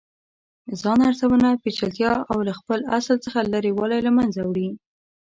[0.81, 4.69] ځان ارزونه پیچلتیا او له خپل اصل څخه لرې والې له منځه وړي.